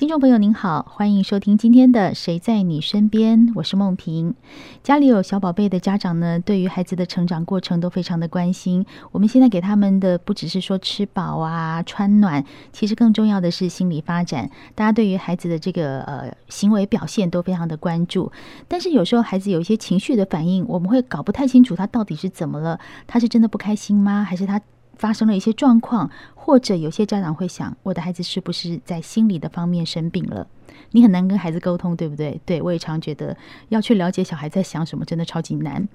[0.00, 4.34] 听众朋友您好，欢迎收听今天的《谁在你身边》，我是梦萍。
[4.82, 8.86] 家里有小宝贝的家长呢，对于孩子的成长过程都非常的关心。
[9.12, 12.42] 我们现在给他们的不只是说吃饱啊、穿暖，
[12.72, 14.48] 其实更重要的是心理发展。
[14.74, 18.32] 大家对于孩子的这个呃行为表现都非常的关注。
[18.66, 24.24] 但是有时候孩子有一些情绪的反应，我们会搞不太清楚他到底是怎么了，他是真的不开心吗？
[24.24, 24.58] 还是他
[25.00, 26.10] 发生了一些状况？
[26.34, 30.46] 或者有些家长会想，我的孩子是不是在心理的方面生病了？
[30.90, 32.38] 你很难跟孩子沟通，对不对？
[32.44, 33.34] 对，我也常觉得
[33.70, 35.88] 要去了解小孩在想什么，真的超级难。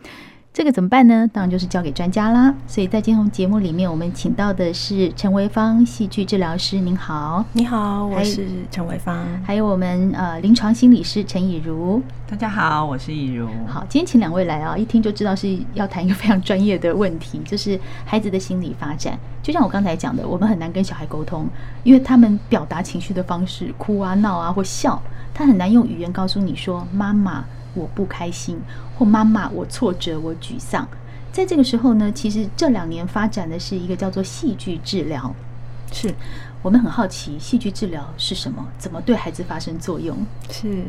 [0.56, 1.30] 这个怎么办呢？
[1.34, 2.56] 当然就是交给专家啦。
[2.66, 6.80] 所以在今天节目里面，我们请到的是陈维芳戏剧治疗师。
[6.80, 9.28] 您好，你好，我是陈维芳。
[9.44, 12.02] 还有我们呃临床心理师陈以如。
[12.26, 13.50] 大家好，我是以如。
[13.68, 19.20] 好，今天请两位来啊，一听就知道是要谈一个非常专业的问题，就是孩子的心理发展。
[19.44, 21.46] 就像我刚才讲的，我们很难跟小孩沟通，
[21.84, 25.02] 因为他们表达情绪的方式，哭啊、闹啊或笑，
[25.34, 27.44] 他很难用语言告诉你说：“妈妈。”
[27.76, 28.60] 我不开心，
[28.98, 30.88] 或妈妈，我挫折，我沮丧。
[31.32, 35.34] 在这个时候呢，其实这两年发展的是一个叫做戏剧治疗。
[35.92, 36.14] 是
[36.66, 38.66] 我们很好奇，戏剧治疗是什么？
[38.80, 40.18] 怎么对孩子发生作用？
[40.50, 40.84] 是，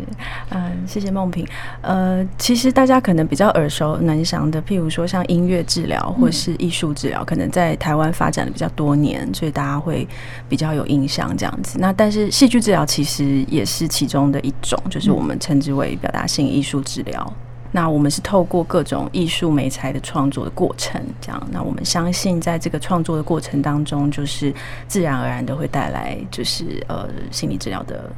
[0.49, 1.47] 嗯，谢谢梦萍。
[1.83, 10.09] 呃，其实大家可能比较耳熟能详的，譬如说像音乐治疗或是艺术治疗，可能在台湾发展的比较多年，所以大家会
[10.49, 11.79] 比较有印象这样子。
[11.79, 17.35] 那但是戏剧治疗其实也是其中的一种，就是我们称之为表达性艺术治疗。
[17.77, 21.49] 那我们是透过各种艺术美材的创作的过程，这样。
[21.53, 24.51] 那我们相信，在这个创作的过程当中，就是
[24.89, 28.11] 自然而然的会带来，就是呃心理治疗的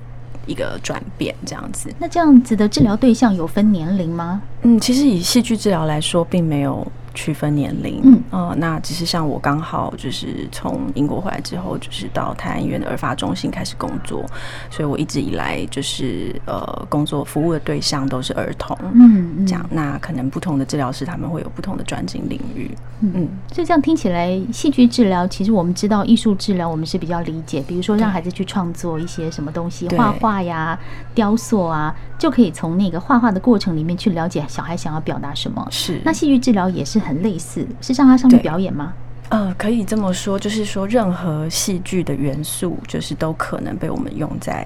[0.47, 1.92] 一个转变，这样子。
[1.98, 4.41] 那这样子的治疗对象有分年龄吗？
[4.62, 6.87] 嗯，其实以戏剧治疗来说，并没有。
[7.19, 14.25] 区分年龄，嗯，呃，那只是像我刚好就是从英国回来之后，就是到泰安医院的儿发中心开始工作，
[14.70, 30.78] 所以我一直以来就是呃工作服务的对象都是儿童，嗯，这样，那可能不同的治疗师他们会有不同的专精领域，嗯，嗯，所以这样听起来，戏剧治疗其实我们知道艺术治疗我们是比较理解，比如说让孩子去创作一些什么东西，画画呀、
[31.16, 37.19] 雕塑啊，就可以从那个画画的过程里面去了解小孩想要表达什么，是，那戏剧治疗也是很。
[37.19, 38.93] 类似，是让他上去表演吗？
[39.29, 44.65] 呃，可以这么说，就是说任何戏剧的元素，就是都可能被我们用在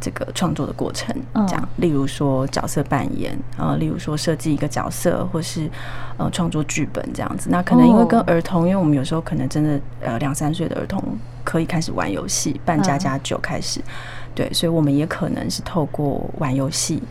[0.00, 1.12] 这个创作的过程。
[1.48, 5.68] 这样，例如说角色扮演，呃，例如说设计一个角色，或是
[6.18, 7.48] 呃创作剧本这样子。
[7.50, 11.02] 那可能因为跟儿童，因为我们有时候可能真的呃两三岁的儿童
[11.42, 13.80] 可以开始玩游戏，扮家家酒开始，
[14.34, 17.02] 对，所以我们也可能是透过玩游戏。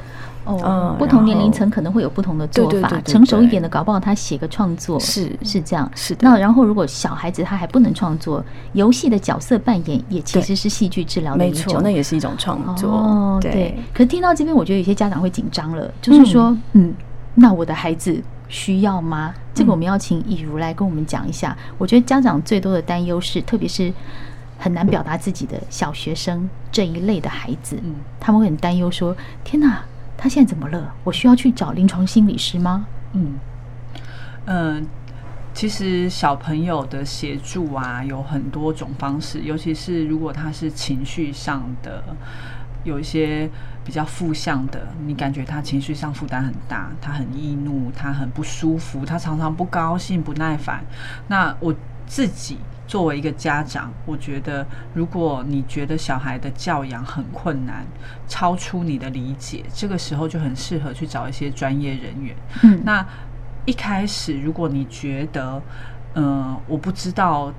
[0.45, 2.89] 哦，不同年龄层可能会有不同的做法。
[3.01, 5.91] 成熟一点的，搞不好他写个创作是是这样。
[5.93, 6.21] 是的。
[6.21, 8.41] 那然后，如果小孩子他还不能创作，
[8.71, 12.89] 游戏的角色扮演也其实是戏剧治疗的一种，那也是一种创作。
[12.89, 13.77] 哦，对。
[13.93, 16.93] 可是听到这边，我觉得有些家长会紧张了，就是说，嗯，
[17.35, 18.17] 那我的孩子
[18.47, 19.33] 需要吗？
[19.53, 21.57] 这个我们要请以如来跟我们讲一下。
[21.77, 23.91] 我觉得家长最多的担忧是，特别是
[24.57, 29.83] 很难表达自己的小学生这一类的孩子，嗯，他们会很担忧说：天哪！
[30.19, 30.93] 他现在怎么了？
[31.03, 32.87] 我需要去找临床心理师吗？
[33.13, 33.35] 嗯
[34.45, 34.81] 嗯、呃，
[35.53, 42.03] 其实小朋友的协助啊，有很多种方式，尤其是如果他是情绪上的
[42.83, 43.47] 有一些
[43.85, 50.83] 比较负向的，你感觉他情绪上负担很大，他很易怒，他很不舒服，他常常不高兴、不耐烦。
[51.27, 51.71] 那我
[52.07, 52.57] 自己。
[52.87, 57.85] 作为一个家长，我觉得如果你觉得小孩的教养很困难，
[58.27, 62.35] 超出你的理解，这个时候就很适合去找一些专业人员。
[62.63, 63.05] 嗯，那
[63.65, 65.61] 一开始如果你觉得，
[66.13, 67.53] 嗯、呃，我不知道，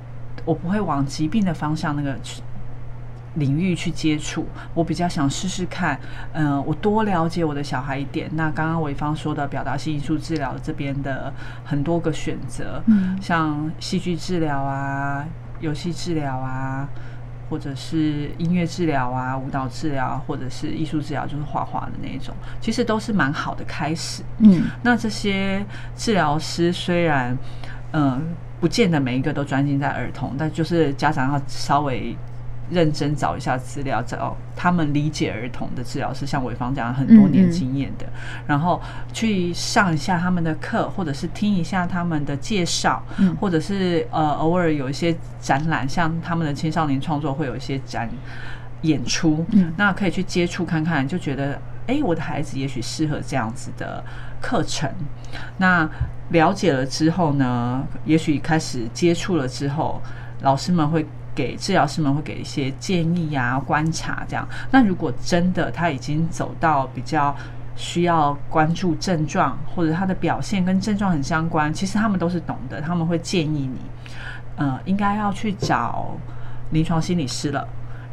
[0.46, 2.42] 我不会往疾病的方向那个去。
[3.38, 5.98] 领域去接触，我比较想试试看，
[6.32, 8.28] 嗯、呃，我多了解我的小孩一点。
[8.34, 11.32] 那刚刚维芳说的表达性艺术治疗这边的
[11.64, 15.24] 很多个选择，嗯，像戏剧治疗啊、
[15.60, 16.88] 游戏治疗啊，
[17.48, 24.22] 或者是音乐治疗啊、舞蹈治疗，或者是艺术治疗，就是画画的那种，其实都是蛮好的开始。
[24.38, 25.64] 嗯，那这些
[25.96, 27.36] 治疗师虽然，
[27.92, 28.20] 嗯、呃，
[28.60, 32.16] 不见得每一个都专心在儿童，但就是家长要稍微。
[32.70, 38.80] 认真找一下资料，找他们理解儿童的治疗师，像伟芳这样很多年经验的，嗯嗯，然后
[39.12, 48.08] 去上一下他们的课，或者是听一下他们的介绍，嗯、或者是呃偶尔有一些展览，像他们的青少年创作会有一些展
[48.82, 54.04] 演出，嗯、那可以去接触看看，就觉得哎，我的孩子也许适合这样子的
[54.40, 54.90] 课程。
[55.56, 55.88] 那
[56.30, 60.02] 了解了之后呢，也许开始接触了之后，
[60.42, 61.06] 老师们会。
[61.38, 64.44] 给治疗师们会给一些建议啊、观察这样。
[64.72, 67.32] 那如果真的他已经走到比较
[67.76, 73.78] 需要关注症状，或者他的表现跟症状很相关，其实他们都是懂的，他们会建议你，
[74.56, 76.16] 呃，应该要去找
[76.72, 77.64] 临床心理师了，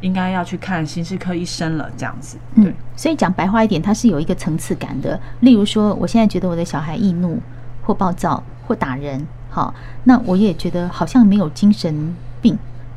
[0.02, 2.38] 应该要去看心智科医生了，这样子。
[2.54, 5.20] 对，嗯，所以讲白话一点，它是有一个层次感的。
[5.40, 7.40] 例如说，我现在觉得我的小孩易怒
[7.82, 9.74] 或暴躁或打人，好，
[10.04, 12.56] 那我也觉得好像没有精神病，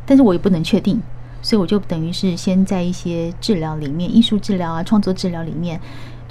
[0.10, 1.00] 但是我也不能确定，
[1.42, 5.80] 所以我就等于是先在一些治疗里面，艺术治疗啊、创作治疗里面。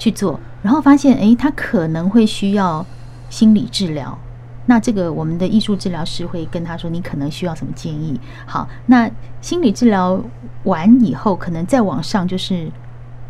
[0.01, 2.85] 去做，然后发现，诶，他可能会需要
[3.29, 4.17] 心理治疗。
[4.65, 8.17] 那这个我们的艺术治疗师会跟他说，你可能需要什么建议？
[8.45, 9.11] 好，那
[9.41, 10.17] 心理治疗
[10.63, 12.71] 完以后，可能再往上就是，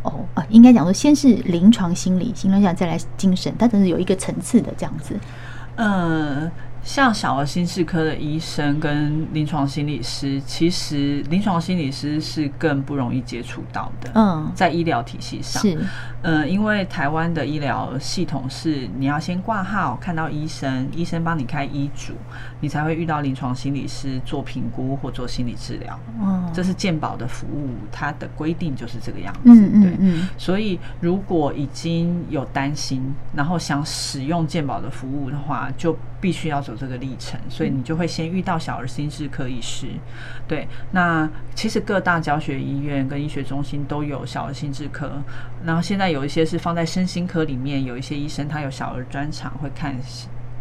[0.03, 5.19] 哦，啊，应该讲说，先是临床心理，心理上再来精神，它真是有一个层次的这样子。
[5.77, 6.51] 嗯。
[6.83, 14.11] 像小儿心智科的医生跟临床心理师，其实临床心理师是更不容易接触到的。
[14.15, 15.77] 嗯，在医疗体系上是，
[16.23, 22.13] 嗯，因为台湾的医疗系统是你要先挂号看到医生，医生帮你开医嘱，
[22.59, 25.99] 你才会遇到临床心理师做评估或做心理治疗。
[26.19, 29.41] 嗯，这是健保的服务，它的规定就是这个样子。
[29.45, 30.29] 嗯嗯嗯。
[30.37, 33.03] 所以如果已经有担心，
[33.35, 39.87] 然后想使用健保的服务的话，就必须要走这个历程，所以你就会先遇到小儿心智科医师。
[40.47, 45.11] 对，那其实各大教学医院跟医学中心都有小儿心智科，
[45.65, 49.95] 然后现在有一些是放在身心科里面，有一些医生他有小儿专场，会看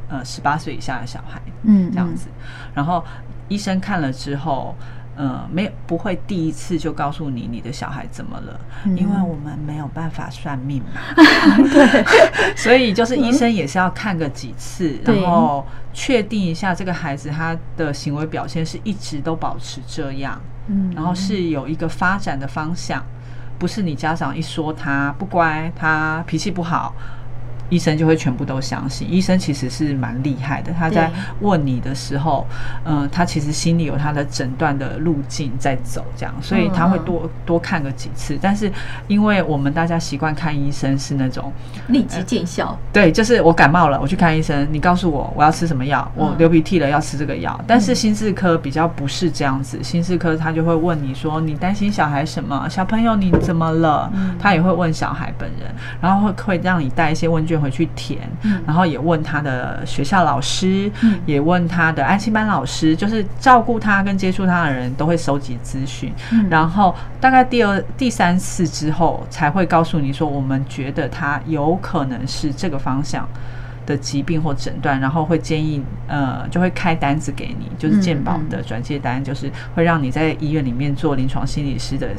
[0.08, 2.28] 呃十八岁以下的小孩，嗯，这样子。
[2.74, 3.04] 然后
[3.48, 4.74] 医生看了之后。
[5.20, 11.00] 嗯，没有不会第一次就告诉你你的小孩怎么了，嗯、因为我们没有办法算命嘛。
[11.72, 23.04] 对，所以就是医生也是要看个几次，嗯、然后确定一下这个孩子他的行为表现是一直都保持这样，嗯，然后是有一个发展的方向，
[23.58, 26.94] 不是你家长一说他不乖，他脾气不好。
[27.68, 29.10] 医生就会全部都相信。
[29.10, 31.10] 医生其实是蛮厉害的，他在
[31.40, 32.46] 问你的时候，
[32.84, 38.38] 嗯、呃，他其实心里有他的诊断的路径在走，这样，所以他会多多看个几次。
[38.40, 38.70] 但是
[39.06, 41.52] 因为我们大家习惯看医生是那种
[41.88, 47.58] 立即见效、呃，对，就是我感冒了，我去看医生，你告诉我我要吃什么药，我流鼻涕了要吃这个药。
[47.66, 52.66] 但是心智科比较不是这样子，心智科他就会问你说，你担心小孩什么？
[52.68, 54.10] 小朋友你怎么了？
[54.38, 58.20] 他也会问小孩本人，然后会会让你带一些问卷回去填，
[58.66, 60.90] 然后也问他的学校老师，
[61.26, 66.12] 也问他的安心班老师，就是照顾他跟接触他的人都会收集资讯，
[66.48, 73.28] 然后大概第二、第三次之后才会告诉你说，我们觉得他有可能是这个方向
[73.88, 82.10] 的疾病或诊断，然后会建议，呃，就会开单子给你，就是健保的转介单，就是会让你在医院里面做临床心理师的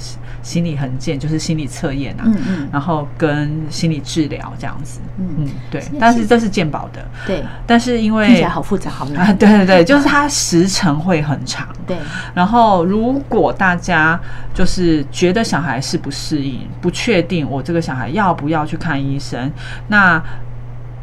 [0.42, 5.28] 心理横鉴，就是心理测验啊，嗯嗯，然后跟心理治疗这样子，嗯。
[5.38, 11.96] 嗯，对，但是这是健保的，对，但是因为听起来好复杂，好难啊，对对对，就是它时程会很长，对，
[12.34, 14.20] 然后如果大家
[14.56, 19.52] 就是觉得小孩适不适应，不确定我这个小孩要不要去看医生，
[19.88, 20.20] 那。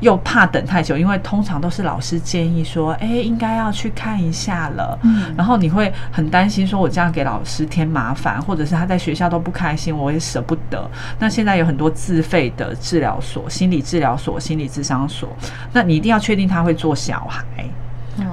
[0.01, 4.99] 又怕等太久，因为通常都是老师建议说，哎，应该要去看一下了。
[5.03, 10.89] 嗯，然后你会很担心，说我这样给老师添麻烦，或者是他在学校都不开心，我也舍不得。
[11.19, 15.35] 那现在有很多自费的治疗所、心理治疗所、心理智商所，
[15.73, 17.43] 那你一定要确定他会做小孩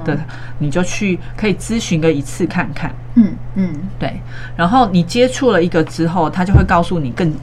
[0.03, 0.19] 的，
[0.59, 2.91] 你就去可以咨询个一次看看。
[3.15, 4.19] 嗯嗯，对。
[4.57, 7.33] 然后你接触了一个之后，他就会告诉你更。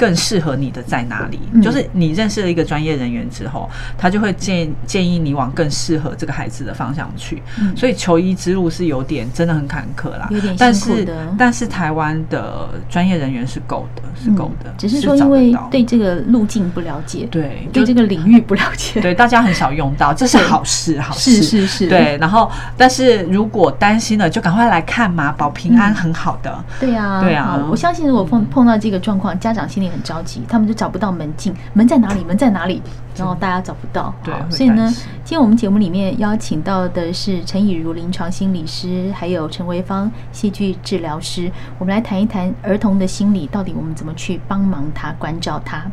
[0.00, 1.38] 更适合你的在哪里？
[1.52, 7.42] 嗯、就是你认识了一个专业人员之后，他就会建建议你往更适合这个孩子的方向去。
[7.60, 11.04] 嗯、所以求医之路是有点真的很坎坷啦，有点辛苦的。
[11.04, 14.72] 但是但是台湾的专业人员是够的，是够的。
[14.78, 21.88] 只是说因为对这个路径不了解，对对这个领域不了解， 对大家很少用到，这是好事，好事是是是。
[21.90, 26.50] 对，然后但是如果担心了，就赶快来看嘛，保平安很好的。
[26.56, 29.89] 嗯、对呀对呀，我相信如果碰碰到这个状况，家长心里。
[29.90, 32.24] 很着急，他们就找不到门禁，门在哪里？
[32.24, 32.80] 门在哪里？
[33.16, 34.14] 然后大家找不到。
[34.22, 34.88] 对，所以呢，
[35.24, 45.84] 今天我们节目里面邀请到的是陈以如临床心理师，还有陈维芳戏剧治疗师，我们来谈一谈儿童的心理，到底我们怎么去帮忙他、关照他。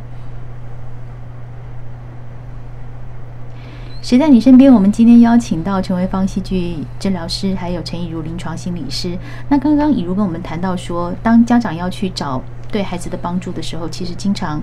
[4.00, 4.74] 谁在你身边？
[4.74, 9.18] 我们今天邀请到陈维芳戏剧治疗师，还有陈以如临床心理师。
[9.50, 12.42] 那刚刚以如跟我们谈到说，当家长要去找。
[12.72, 14.62] 对孩子的帮助的时候，其实经常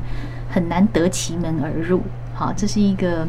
[0.50, 2.02] 很难得其门而入。
[2.34, 3.26] 好，这是一个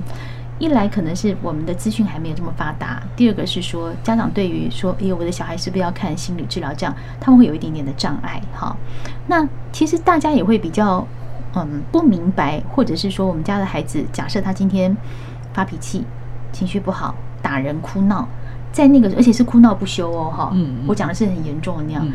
[0.57, 8.41] 一来可能是我们的资讯还没有这么发达，第二个是说家长对于说，哎呦，我的小孩是不是要看心理治疗，这样他们会有一点点的障碍。
[8.53, 8.75] 哈，
[9.27, 11.05] 那其实大家也会比较
[11.55, 14.95] 嗯不明白，或者是说我们家的孩子，假设他今天
[15.53, 16.03] 发脾气、
[16.51, 18.27] 情绪不好、打人、哭闹，
[18.71, 22.05] 在那个而且是哭闹不休哦，哈，嗯，我讲的是很严重的那样。
[22.05, 22.13] 嗯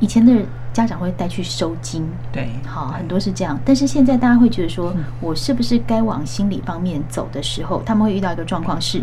[0.00, 0.34] 以前的
[0.72, 3.58] 家长会带去收金，对，好，很多是这样。
[3.64, 9.02] 但是现在大家会觉得说，我是不是该往心理方面走的时候，他们会遇到一个状况是，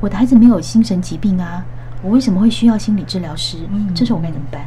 [0.00, 1.64] 我的孩子没有精神疾病啊，
[2.02, 3.58] 我为什么会需要心理治疗师？
[3.72, 4.66] 嗯，这时候我该怎么办？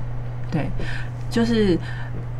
[0.49, 0.69] 对，
[1.29, 1.77] 就是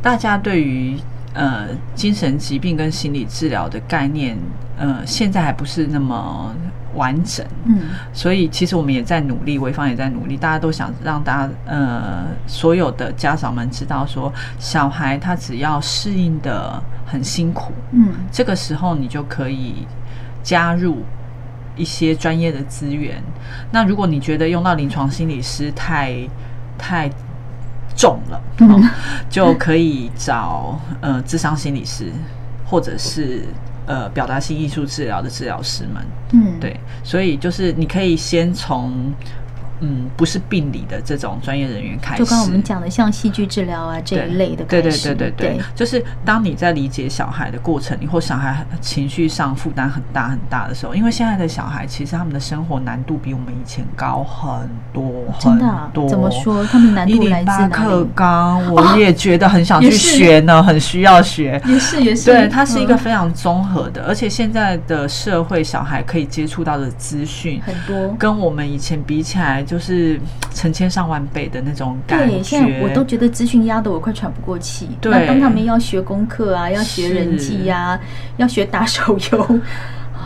[0.00, 0.96] 大家对于
[1.34, 4.38] 呃精神疾病跟心理治疗的概念，
[4.78, 6.54] 呃，现在还不是那么。
[6.94, 7.82] 完整，嗯，
[8.12, 19.86] 所以其实我们也在努力，潍坊也在努力，大家都想让大家，呃，所有的家长们知道说，小孩他只要适应的很辛苦，嗯，这个时候你就可以
[20.42, 21.04] 加入
[21.76, 23.22] 一些专业的资源。
[23.70, 26.16] 那如果你觉得用到临床心理师太
[26.76, 27.08] 太
[27.96, 28.82] 重了，嗯，
[29.28, 32.12] 就可以找呃智商心理师
[32.66, 33.44] 或者是。
[33.90, 39.12] 呃，表达性艺术治疗的治疗师们，嗯，对，所以就是你可以先从。
[39.80, 55.58] 嗯，不是病理的这种专业人员开始，就刚刚我们讲的像戏剧治疗啊这一类的开始，对对对对对，对，就是当你在理解小孩的过程，你或小孩情绪上负担很大很大的时候，因为现在的小孩其实他们的生活难度比我们以前高很多很
[55.92, 56.06] 多。
[56.06, 56.62] 怎么说？
[56.66, 57.72] 他们难度来自哪里？
[57.72, 61.58] 课纲，我也觉得很想去学呢，很需要学。
[61.64, 69.64] 也是也是，对，它是一个非常综合的，而且现在的社会小孩可以接触到的资讯很多，跟我们以前比起来。
[69.70, 70.18] 就是
[70.52, 72.34] 成千上万倍的那种感觉。
[72.34, 74.88] 对，现在我都觉得资讯压得我快喘不过气。
[75.00, 78.00] 对，那当他们要学功课啊，要学人际呀、啊，
[78.36, 79.60] 要学打手游，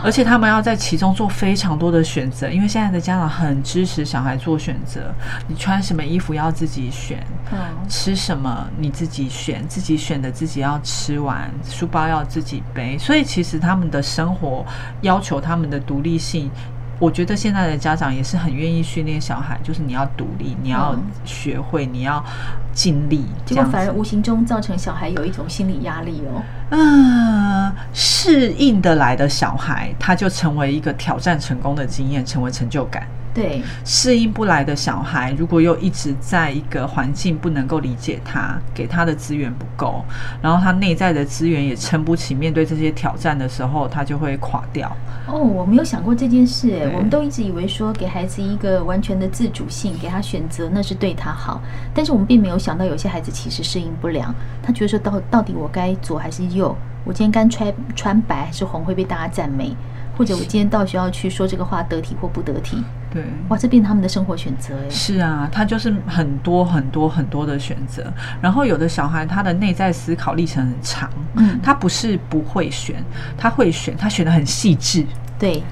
[0.02, 2.48] 而且他们要在其中做非常多的选择。
[2.48, 5.14] 因为现在的家长很支持小孩做选择，
[5.46, 7.22] 你穿什么衣服要自己选，
[7.52, 12.96] 嗯，吃什么你自己选，自己选的自己要吃完，书包要自己背。
[12.96, 14.64] 所以其实他们的生活
[15.02, 16.50] 要求他们的独立性。
[16.98, 22.24] 我觉得现在的家长也是很愿意训练小孩，就是你要独立，你要学会，你要
[22.72, 26.42] 尽力，结果反而无形中造成小孩有一种心理压力哦。
[26.70, 33.06] 嗯，适应得来的小孩，他就成为一个挑战成功的经验，成为成就感。
[33.34, 40.04] 对，适应不来的小孩，如果又一直在一个环境不能够理解他，给他的资源不够，
[40.40, 44.96] 然后他内在的资源也撑不起，面对这些挑战的时候，他就会垮掉。
[45.26, 51.60] 哦，我没有想过这件事，哎，我们都一直以为说给孩子一个完全的自主性，给他选择，那是对他好，
[51.92, 56.76] 但是我们并没有想到，有些孩子其实适应不良，他觉得说到到底我该左还是右？
[57.04, 59.74] 我今天该穿穿白还是红会被大家赞美？
[60.16, 62.82] 或者我今天到学校去说这个话得体或不得体？
[63.14, 64.90] 对，哇，这变他们的生活选择哎。
[64.90, 68.04] 是啊，他就是很多很多很多的选择。
[68.42, 72.96] 然后有的小孩他的内在思考历程很长，嗯，他不是不会选，
[73.38, 75.06] 他会选，他选的很细致。
[75.36, 75.62] 对，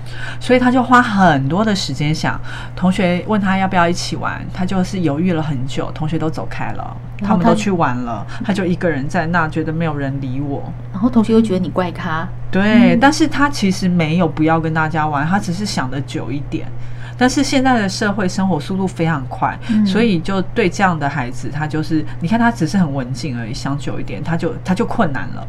[0.41, 2.39] 所以他就花很多的时间想。
[2.75, 5.91] 同学问他要不要一起玩，他就是犹豫了很久。
[5.93, 10.71] 同学都走开了，他们都去玩了，他就一个人在那，觉得没有人理我。
[10.93, 12.29] 然后同学又觉得你怪咖。
[12.51, 16.67] 对，嗯，但是他其实没有不要跟大家玩，他只是想的久一点。
[17.23, 25.47] 但是现在的社会生活速度非常快，嗯，所以就对这样的孩子，他就是你看他只是很文静而已，想久一点，他就他就困难了。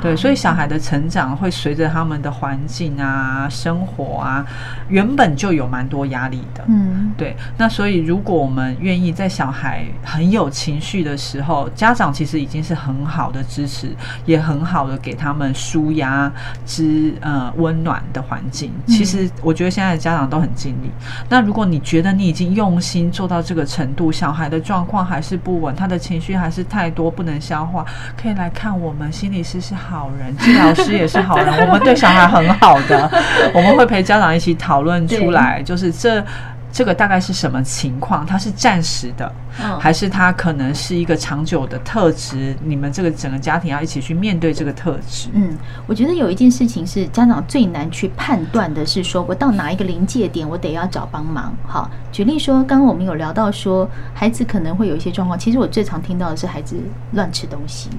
[0.00, 4.44] 对，所以小孩的成长会随着他们的环境啊、生活啊，
[4.88, 6.64] 原本就有蛮多压力的。
[6.68, 7.36] 嗯，对。
[7.56, 13.94] 那所以，如果我们愿意在小孩很有情绪的时候，家长其实已经是很好的支持，
[14.26, 16.30] 也很好的给他们舒压
[16.66, 18.72] 之呃温暖的环境。
[18.86, 20.90] 其实我觉得现在的家长都很尽力。
[21.28, 27.84] 那如果你觉得你已经用心做到这个程度，小孩的状况还是不稳，他的情绪还是太多不能消化，
[28.20, 31.46] 可以来看我们心理师是好人，治疗师也是好人。
[31.66, 33.10] 我们对小孩很好的，
[33.52, 36.24] 我们会陪家长一起讨论出来，就是这
[36.72, 38.24] 这个大概是什么情况？
[38.24, 39.30] 它是暂时的，
[39.78, 42.56] 还是它可能是一个长久的特质？
[42.64, 45.28] 你们这个整个家庭要一起去面对这个特质。
[45.34, 45.54] 嗯，
[45.86, 51.52] 我觉得有一件事情是家长最难去判断的，是说我到哪一个临界点，我得要找帮忙。
[51.66, 55.38] 好，举例说，刚刚我们有聊到说，孩子可能会有一些状况。
[55.38, 56.76] 其实我最常听到的是孩子
[57.12, 57.90] 乱吃东西。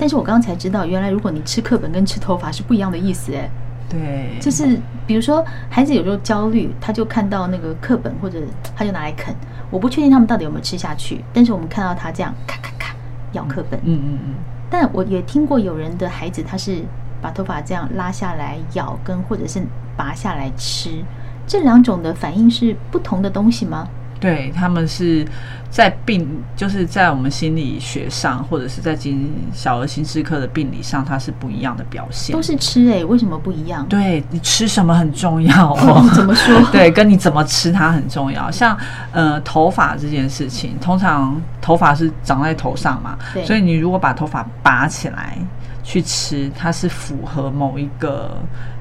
[0.00, 3.50] 但是我刚刚才知道，原来如果你吃课本跟吃头发是不一样的意思，哎，
[3.86, 8.40] 对，就是比如说孩子有时候焦虑，他就看到那个课本或者
[8.74, 9.34] 他就拿来啃，
[9.70, 12.96] 我不确定他们到底有没有吃下去，但是我们看到他这样咔咔咔
[13.32, 14.34] 咬课本，嗯嗯嗯，
[14.70, 16.82] 但我也听过有人的孩子他是
[17.20, 19.62] 把头发这样拉下来咬，跟或者是
[19.98, 21.04] 拔下来吃，
[21.46, 23.86] 这两种的反应是不同的东西吗？
[24.20, 25.26] 对，他们是
[25.70, 32.36] 在病，就是在我们心理学上，或者是在经小儿心智科的病理上，它是不一样的表现。
[32.36, 33.86] 都是吃诶、欸，为什么不一样？
[33.88, 35.78] 对，你吃什么很重要哦。
[35.80, 36.60] 哦怎么说？
[36.70, 38.50] 对，跟你怎么吃它很重要。
[38.50, 38.76] 像
[39.12, 45.38] 呃头发这件事情，通常头发是长在头上嘛，所以你如果把头发拔起来
[45.82, 48.36] 去吃，它是符合某一个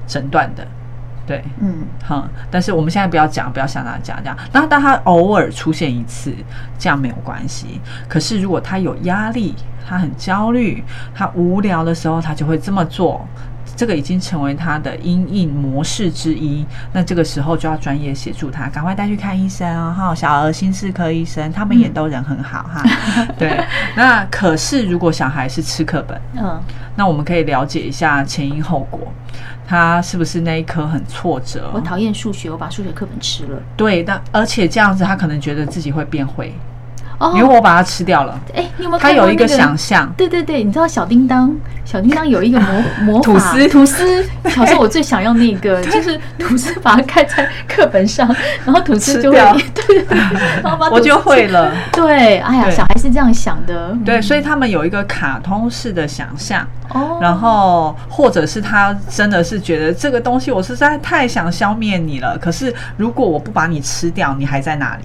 [0.05, 0.67] 诊断的。
[1.29, 4.35] 对，嗯，好，但是我们现在不要讲，不要向他讲这样。
[4.51, 6.33] 那当他偶尔出现一次，
[6.79, 7.79] 这样没有关系。
[8.07, 9.53] 可是如果他有压力，
[9.87, 10.83] 他很焦虑，
[11.13, 13.23] 他无聊的时候，他就会这么做。
[13.79, 16.65] 这个已经成为他的阴影模式之一。
[16.91, 19.95] 那这个时候就要专业协助他，赶快带去看医生哦。
[19.97, 22.83] 哈，小儿心室科医生，他们也都人很好哈。
[23.39, 23.57] 对，
[23.95, 26.61] 那可是如果小孩是吃课本，嗯，
[26.97, 28.99] 那我们可以了解一下前因后果。
[29.65, 31.71] 他是不是那一科很挫折？
[31.73, 33.61] 我讨厌数学，我把数学课本吃了。
[33.77, 36.53] 对，但而且这样子，他可能觉得自己会变会，
[37.19, 38.39] 哦，因为我把它吃掉了。
[38.55, 38.99] 哎，你有没有？
[38.99, 40.11] 他有一个想象。
[40.17, 41.53] 对对对，你知道小叮当，
[41.85, 44.23] 小叮当有一个魔魔法吐司，吐司。
[44.49, 48.33] 小时候我最想要那个，就是吐司，把它盖在课本上，
[48.65, 49.37] 然后吐司就会
[49.75, 50.05] 对，
[50.63, 51.71] 然后把我就会了。
[51.91, 53.95] 对，哎呀，小孩是这样想的。
[54.05, 56.65] 对，所以他们有一个卡通式的想象。
[57.21, 62.35] 然后，或者是他真的是觉得这个东西，我实在太想消灭你了。
[62.39, 65.03] 可是，如果我不把你吃掉，你还在那里。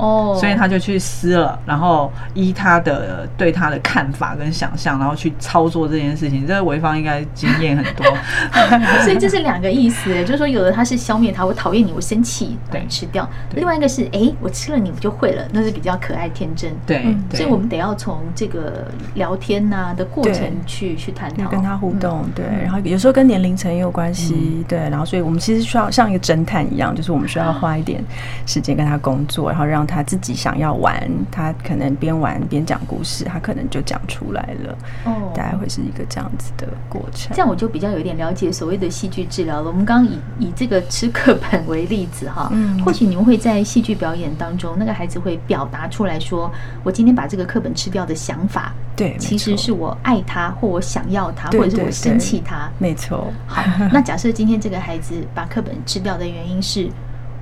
[0.00, 6.46] 哦，所以他就去撕了，然后依他的对他的看法跟想象，然后去操作这件事情。
[6.46, 8.06] 这个潍坊应该经验很多，
[9.04, 16.72] 所以这是两个意思，就是说有的他是消灭他，我讨厌你，我生气，对，吃掉；另外一个是，哎，我吃了你，我就会了，那是比较可爱天真。
[16.86, 22.24] 对，所以我们得要从这个聊天呐的过程去去探讨，跟他互动。
[22.34, 24.64] 对，然后有时候跟年龄层也有关系。
[24.66, 28.02] 对，然后所以我们其实需要像一个侦探一样，就是我们需要花一点
[28.46, 29.86] 时间跟他工作，然后让。
[29.90, 34.78] 他自己想要玩，他可能边玩边讲故事，他可能就讲出来了。
[35.04, 37.32] 哦，大概会是一个这样子的过程。
[37.34, 39.68] 这样我就比较有点了解所谓的戏剧治疗了。
[39.68, 46.50] 我们刚刚以以这个吃课本为例子哈，嗯，或许你们会在戏剧表演当中，那个孩子会表达出来说
[46.84, 53.32] ：“我今天把这个课本吃掉的想法，对，其实是我爱他，或我想要他，或者是我生气他。”没错。
[53.46, 56.88] 好，那假设今天这个孩子把课本吃掉的原因是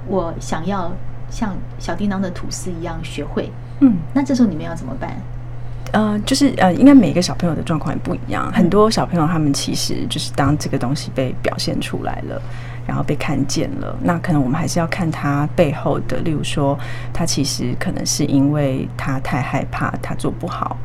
[0.07, 0.91] 我想要。
[1.31, 5.17] 像小叮当的吐司一样学会，嗯，那这时候你们要怎么办？
[5.93, 8.53] 呃，就是呃，应该每个小朋友的状况也不一样。
[8.53, 12.41] 很多小朋友他们其实就是当这个东西被表现出来了，
[12.87, 16.79] 然后被看见了，那可能我们还是要看他背后的，例如说，
[17.11, 20.77] 他其实可能是因为他太害怕，他做不好。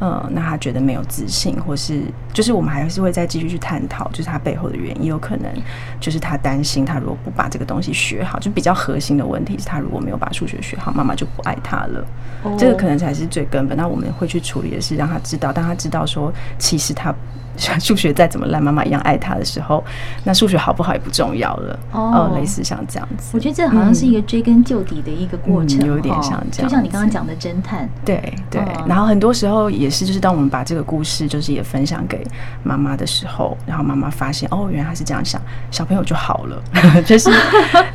[0.00, 5.50] 嗯，那他觉得没有自信，或是就是我们还是会再继续去探讨，就是他背后的原因，有可能
[5.98, 12.04] 就是他担心，他如果不把这个东西学好，就比较核心的问题是他如果没有把数学学好，妈妈就不爱他了。
[12.42, 12.58] Oh.
[12.58, 13.76] 这个可能才是最根本。
[13.76, 17.14] 那我们会去处理的是让他知道，当他知道说其实他。
[17.80, 19.82] 数学再怎么烂，妈妈一样爱他的时候，
[20.24, 21.78] 那数学好不好也不重要了。
[21.90, 27.88] 哦，类似像这样子，我觉得这好像是一个追根究底的一个过程，有点像这样，就像你刚刚讲的侦探。
[28.04, 32.26] 对对，然后很多时候也是，就是当我们把这个故事就是也分享给
[32.62, 36.62] 妈妈的时候，然后妈妈发现哦，原来他是这样想，小朋友就好了。
[37.04, 37.30] 就是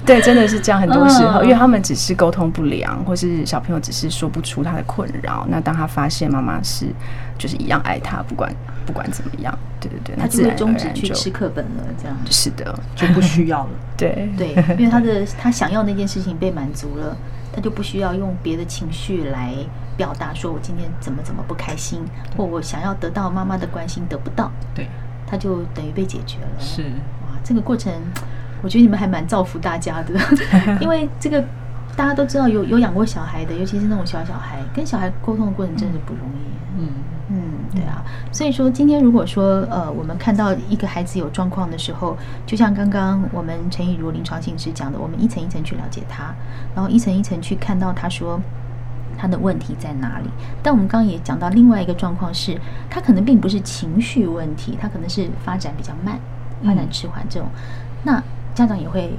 [0.06, 0.80] 对，真的是这样。
[0.80, 6.88] 很多时候，因为他们只是沟通不良，或是小朋友只是说不出他的困扰，那当他发现妈妈是
[7.38, 8.54] 就是一样爱他，不管。
[8.84, 13.70] 不管怎么样，对对对，他就会终止去吃课本了，这样是的， 就不需要了。
[13.96, 17.16] 对对，因为他的他想要那件事情被满足了，
[17.54, 19.54] 他就不需要用别的情绪来
[20.02, 22.02] 表达，说我今天怎么怎么不开心，
[22.36, 24.88] 或我想要得到妈妈的关心得不到，对，
[25.28, 26.60] 他就等于被解决了。
[26.60, 26.82] 是
[27.22, 27.94] 哇，这个过程
[28.64, 30.20] 我觉得你们还蛮造福大家的，
[30.82, 31.40] 因为这个
[31.96, 36.80] 大家都知道有有养过小孩的，尤其是那种小小孩，跟小孩沟通的过程真的不容易。
[36.80, 36.88] 嗯
[37.30, 37.42] 嗯。
[37.74, 46.34] 对啊，所以说今天如果说呃，我们看到一个孩子有状况的时候，就像刚刚我们陈以如临床心理师讲的，我们一层一层去了解他，
[46.76, 48.38] 然后一层一层去看到他说
[49.22, 50.26] 他的问题在哪里。
[50.64, 56.20] 但我们刚刚也讲到另外一个状况是，他可能并不是情绪问题，他可能是发展比较慢、
[56.66, 57.48] 发展迟缓这种。
[58.04, 58.22] 那
[58.56, 59.14] 家长也会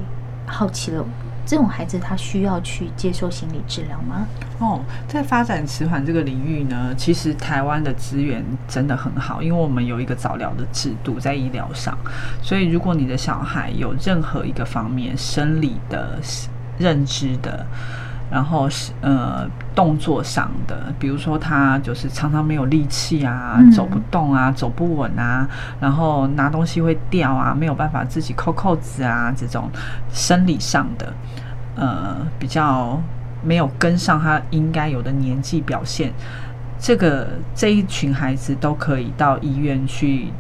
[0.45, 1.05] 好奇了。
[1.45, 4.25] 这种孩子他需要去接受心理治疗吗？
[4.61, 11.99] 哦，在发展迟缓这个领域呢，其实台湾的资源真的很好，因为我们有一个早疗的制度在医疗上，
[12.41, 16.17] 所以如果你的小孩有任何一个方面生理的、
[16.79, 17.67] 认知的，
[18.33, 25.47] 然后是呃动作上的，比如说他就是常常没有力气啊，嗯、走不动啊，走不稳啊，
[25.79, 29.71] 然后拿东西会掉啊，没有办法自己扣扣子啊，这种
[30.11, 31.13] 生理上的
[31.77, 32.99] 呃比较
[33.45, 36.11] 没有跟上他应该有的年纪表现，
[36.79, 40.33] 这个这一群孩子都可以到医院去。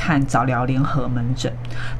[0.00, 1.52] 看早疗联合门诊，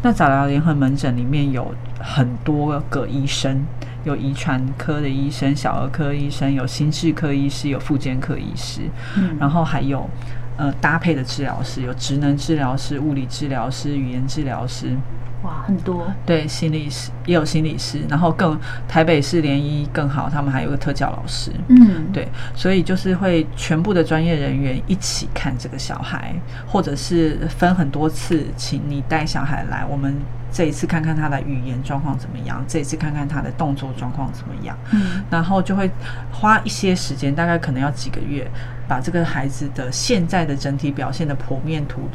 [0.03, 3.67] 那早疗联合门诊里面有很多个医生，
[4.05, 8.83] 有遗传科的医生、小儿科医生，有心智科医师，有复健科医师，
[9.17, 10.09] 嗯，然后还有
[10.57, 14.97] 呃搭配的治疗师，有职能治疗师、物理治疗师、语言治疗师。
[15.45, 16.05] 哇，很多。
[16.27, 18.59] 对，心理师也有心理师，然后更
[18.89, 26.35] 台北市联医更好，他们还有个特教老师，嗯，对，所以就是会全部的专业人员一起看这个小孩，
[26.67, 30.13] 或者是分很多次，请你带小孩来，我们
[30.51, 35.91] 这一次看看他的语言状况怎么样，这一次看看他的动作状况怎么样，嗯，然后就会
[36.33, 38.51] 花一些时间，大概可能要几个月，
[38.87, 42.09] 把这个孩子的现在的整体表现的剖面图。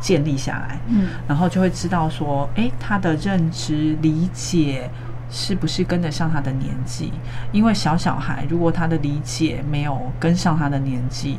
[0.00, 4.90] 建立下来，嗯，然后就会知道说，诶，他的认知理解
[5.30, 7.12] 是不是跟得上他的年纪？
[7.52, 11.38] 因为小小孩如果他的理解没有跟上他的年纪。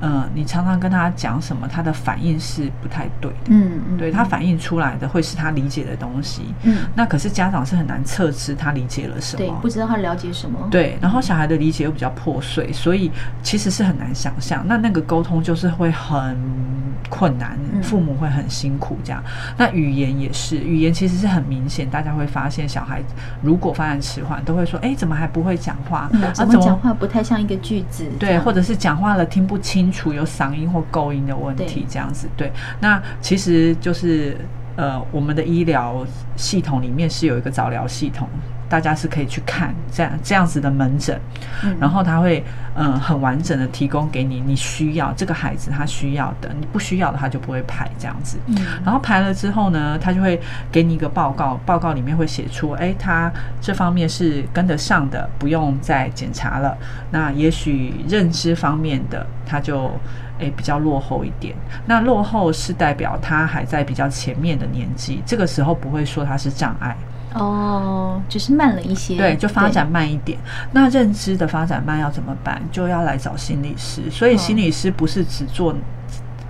[0.00, 3.36] 嗯，你常常跟他讲什么，他的反应是不太对的。
[3.46, 6.54] 嗯，嗯对，他反应出来的会是他理解的东西。
[6.62, 10.58] 嗯，那可是家长是很难测知他理解了什么，对，不知道他了解什么。
[10.70, 13.10] 对，然后小孩的理解又比较破碎，所以
[13.42, 14.64] 其实是很难想象。
[14.66, 16.36] 那那个沟通就是会很
[17.08, 19.22] 困难，父母会很辛苦这样。
[19.26, 23.02] 嗯、那语言也是，语言其实是很明显，大家会发现小孩
[23.42, 26.08] 如果发展迟缓，都会说：“哎，怎么还不会讲话？
[26.12, 29.83] 嗯、怎么讲话不太像一个句子？”对，或者是讲话了听不清。
[29.90, 32.52] 处有嗓音或构音的问题，这样子对，对。
[32.80, 34.36] 那其实就是
[34.76, 36.04] 呃，我们的医疗
[36.36, 38.28] 系统里面是有一个早疗系统。
[38.74, 41.16] 大家是可以去看这样这样子的门诊，
[41.62, 48.36] 嗯、然后他会嗯、呃、很完整的提供给你你需要这个孩子他需要的，你不需要的他就不会排这样子。
[48.46, 50.40] 嗯、然后排了之后呢，他就会
[50.72, 56.76] 给你一个报告，报告里面会写出，哎，他这方面是跟得上的，不用再检查了。
[57.12, 59.92] 那也许认知方面的他就
[60.40, 61.54] 诶比较落后一点。
[61.86, 66.96] 那落后是代表他还在比较前面的年纪，这个时候不会说他是障碍。
[67.34, 70.38] 哦，只是慢了一些，对，就发展慢一点。
[70.72, 72.62] 那认知的发展慢要怎么办？
[72.72, 74.02] 就要来找心理师。
[74.10, 75.74] 所以心理师不是只做。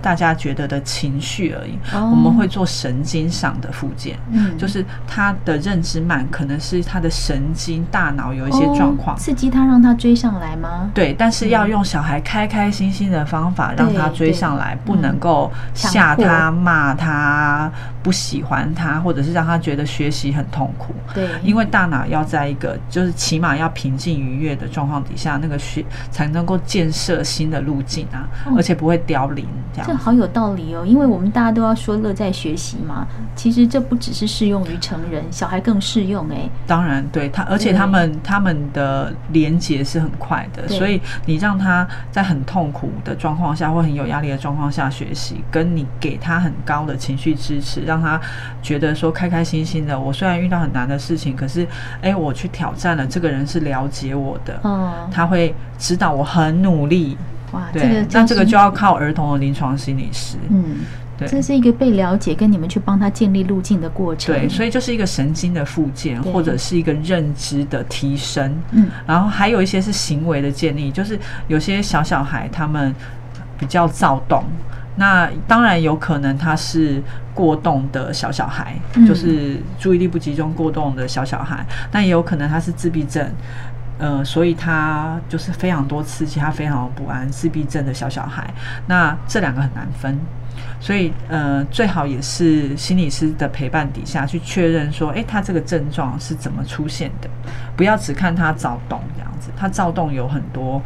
[0.05, 10.91] 大家觉得的情绪而已，哦、我们会做神经上的复健，嗯，就是他的认知慢，可能是他的神经大脑有一些状况，哦，刺激他让他追上来吗？
[10.93, 17.71] 对，但是要用小孩开开心心的方法让他追上来，不能够吓他、骂他、
[18.03, 20.93] 不喜欢他，或者是让他觉得学习很痛苦。
[21.15, 29.94] 对，因为大脑要在一个就是起码要平静愉悦的状况底下，那个学才能够建设新的路径啊，哦、而且不会凋零这样。
[29.97, 33.07] 好有道理哦，因为我们大家都要说乐在学习嘛。
[33.35, 36.49] 其实这不只是适用于成人，小孩更适用哎。
[36.65, 48.19] 当然，对他，而且他们他们的连接是很快的，所以你让他在很痛苦的状况下或很有压力的状况下学习，跟你给他很高的情绪支持，让他
[48.61, 49.99] 觉得说开开心心的。
[49.99, 51.67] 我虽然遇到很难的事情，可是
[52.01, 57.17] 哎，我去挑战了，这个人是了解我的，嗯，他会知道我很努力。
[57.55, 60.37] 哇，对，这个那这个就要靠儿童的临床心理师。
[60.49, 60.79] 嗯，
[61.17, 64.35] 对，这是一个被了解跟你们去帮他建立路径的过程。
[64.35, 68.53] 对，所以就是一个神经的复健，或者是一个认知的提升。
[68.71, 72.93] 嗯，然后还有一些是行为的建立，就是有些小小孩他们
[73.57, 74.43] 比较躁动，
[74.97, 77.01] 那当然有可能他是
[77.33, 83.25] 过动的小小孩，嗯、就是注意力不集中过动的小小孩，但也有可能他是自闭症。
[83.97, 88.53] 呃，所以他就是非常多刺激，他非常不安，自闭症的小小孩。
[88.87, 90.19] 那这两个很难分，
[90.79, 97.29] 所以呃，最好也是心理师的陪伴底下去确认说，诶，他这个症状是怎么出现的？
[97.77, 100.81] 不要只看他躁动这样子，他躁动有很多。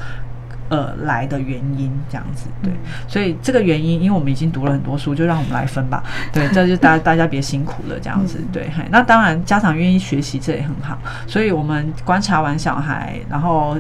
[0.70, 2.72] 呃，来的原因这样子，对，
[3.08, 6.04] 所以这个原因，因为我们已经读了很多书，就让我们来分吧。
[6.32, 8.70] 对， 这就大家大家别辛苦了，这样子，对。
[8.92, 10.98] 那当然，家长愿意学习，这也很好。
[11.26, 13.76] 所以我们观察完小孩，然后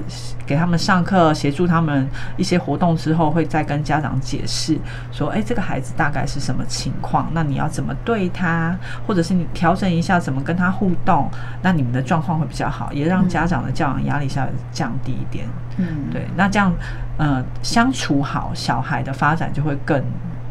[0.45, 4.77] 给他们上课，协助他们一些活动之后，会再跟家长解释
[5.11, 7.29] 说，哎，这个孩子大概是什么情况？
[7.33, 8.75] 那你要怎么对他，
[9.05, 11.29] 或者是你调整一下怎么跟他互动，
[11.61, 15.45] 那你们的状况会比较好，也让家长的教养压力下降低一点。
[15.77, 16.73] 嗯，对，那这样，
[17.17, 20.01] 呃，相处好，小孩的发展就会更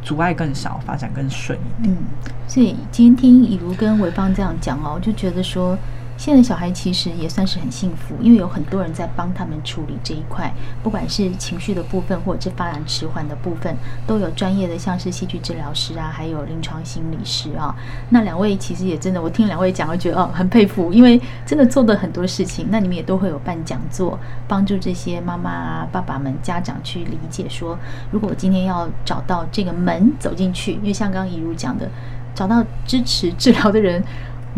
[0.02, 1.94] 阻碍更少，发展更顺一点。
[1.94, 2.04] 嗯，
[2.46, 5.76] 所以今天听以如跟维芳这样讲哦，就觉得说，
[6.18, 10.52] 现在小孩其实也算是很幸福，因为有很多人在帮他们处理这一块，
[10.82, 13.72] 不管是情绪的部分，或者是发展迟缓的部分，
[14.04, 17.72] 都有专业的，像是戏剧治疗师啊，还有临床心理师啊。
[18.10, 22.66] 那两位其实也真的，我听两位讲，我觉得哦很佩服，因为真的做的很多事情。
[22.68, 27.78] 那你们也都会有办讲座，帮助这些妈妈啊、爸爸们、家长去理解说，
[28.10, 31.88] 如果我今天要找到这个门走进去，因为像刚刚怡如讲的，
[32.34, 34.02] 找到支持治疗的人。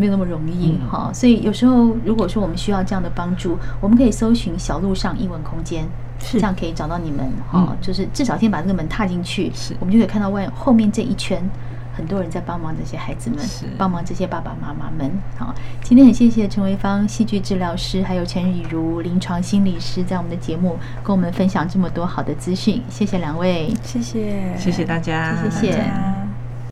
[0.01, 5.85] 没有那么容易哈、嗯，所以有时候如果说我们需要这样的帮助，我们可以搜寻小路上英文空间，
[6.19, 6.41] 是。
[6.41, 9.77] 这样可以找到你们哈、嗯，就是至少先把这个门踏进去，是。
[9.79, 11.43] 我们就可以看到外后面这一圈
[11.93, 13.67] 很多人在帮忙这些孩子们，是。
[13.77, 15.11] 帮忙这些爸爸妈妈们。
[15.37, 24.85] 好，今天很谢谢陈维芳戏剧治疗师，还有陈雨如临床心理师，在我们的节目跟我们分享这么多好的资讯，谢谢两位，谢谢，谢谢。
[24.85, 26.30] 大家，谢谢。